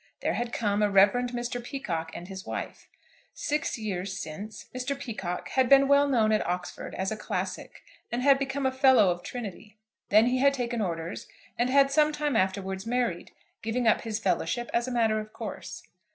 There 0.21 0.33
had 0.33 0.51
come 0.51 0.81
a 0.81 0.89
Rev. 0.89 1.11
Mr. 1.11 1.63
Peacocke 1.63 2.09
and 2.15 2.27
his 2.27 2.43
wife. 2.43 2.87
Six 3.35 3.77
years 3.77 4.17
since, 4.19 4.65
Mr. 4.75 4.99
Peacocke 4.99 5.49
had 5.49 5.69
been 5.69 5.87
well 5.87 6.07
known 6.07 6.31
at 6.31 6.43
Oxford 6.47 6.95
as 6.95 7.11
a 7.11 7.15
Classic, 7.15 7.83
and 8.11 8.23
had 8.23 8.39
become 8.39 8.65
a 8.65 8.71
Fellow 8.71 9.11
of 9.11 9.21
Trinity. 9.21 9.77
Then 10.09 10.25
he 10.25 10.39
had 10.39 10.55
taken 10.55 10.81
orders, 10.81 11.27
and 11.55 11.69
had 11.69 11.91
some 11.91 12.11
time 12.11 12.35
afterwards 12.35 12.87
married, 12.87 13.29
giving 13.61 13.87
up 13.87 14.01
his 14.01 14.17
Fellowship 14.17 14.71
as 14.73 14.87
a 14.87 14.91
matter 14.91 15.19
of 15.19 15.33
course. 15.33 15.83